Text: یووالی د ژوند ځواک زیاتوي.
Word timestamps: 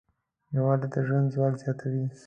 یووالی 0.55 0.87
د 0.93 0.95
ژوند 1.07 1.27
ځواک 1.33 1.53
زیاتوي. 1.61 2.05